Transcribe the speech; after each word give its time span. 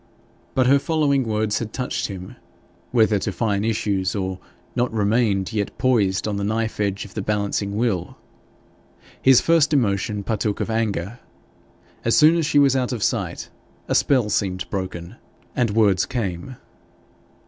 But 0.55 0.65
her 0.65 0.79
following 0.79 1.25
words 1.25 1.59
had 1.59 1.73
touched 1.73 2.07
him 2.07 2.35
whether 2.89 3.19
to 3.19 3.31
fine 3.31 3.63
issues 3.63 4.15
or 4.15 4.39
not 4.75 4.91
remained 4.91 5.53
yet 5.53 5.77
poised 5.77 6.27
on 6.27 6.37
the 6.37 6.43
knife 6.43 6.79
edge 6.79 7.05
of 7.05 7.13
the 7.13 7.21
balancing 7.21 7.75
will. 7.75 8.17
His 9.21 9.41
first 9.41 9.73
emotion 9.73 10.23
partook 10.23 10.59
of 10.59 10.71
anger. 10.71 11.19
As 12.03 12.17
soon 12.17 12.35
as 12.35 12.47
she 12.47 12.57
was 12.57 12.75
out 12.75 12.91
of 12.91 13.03
sight 13.03 13.51
a 13.87 13.93
spell 13.93 14.31
seemed 14.31 14.67
broken, 14.71 15.17
and 15.55 15.69
words 15.69 16.07
came. 16.07 16.55